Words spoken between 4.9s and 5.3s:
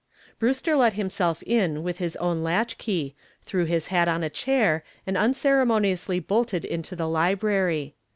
and